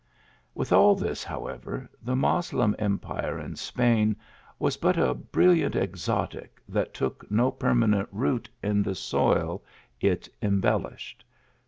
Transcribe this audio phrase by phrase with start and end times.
[0.55, 4.15] With all this, however, the Moslem empire in Spain
[4.57, 9.63] was but a brilliant exotic that took no perma nent root in the soil
[9.99, 11.23] it embellished.